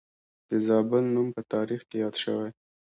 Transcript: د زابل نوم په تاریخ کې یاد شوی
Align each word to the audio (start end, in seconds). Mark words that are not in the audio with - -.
د 0.49 0.51
زابل 0.67 1.03
نوم 1.13 1.27
په 1.35 1.41
تاریخ 1.53 1.81
کې 1.89 1.95
یاد 2.03 2.15
شوی 2.23 2.49